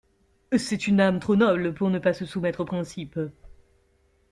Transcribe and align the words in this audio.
C'est 0.57 0.87
une 0.87 0.99
âme 0.99 1.19
trop 1.19 1.35
noble 1.35 1.75
pour 1.75 1.91
ne 1.91 1.99
pas 1.99 2.15
se 2.15 2.25
soumettre 2.25 2.61
aux 2.61 2.65
principes. 2.65 3.19